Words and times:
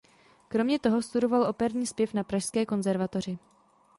Kromě 0.47 0.79
toho 0.79 1.01
studoval 1.01 1.43
operní 1.43 1.87
zpěv 1.87 2.13
na 2.13 2.23
pražské 2.23 2.65
konzervatoři. 2.65 3.37